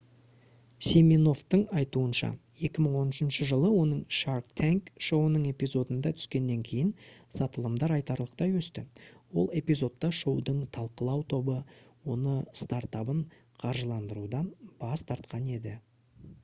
[0.91, 2.27] симиновтың айтуынша
[2.67, 6.89] 2013 жылы оның shark tank шоуының эпизодында түскеннен кейін
[7.39, 8.85] сатылымдар айтарлықтай өсті
[9.41, 11.59] ол эпизодта шоудың талқылау тобы
[12.15, 13.25] оны стартабын
[13.65, 14.49] қаржыландырудан
[14.85, 15.77] бас тартқан еді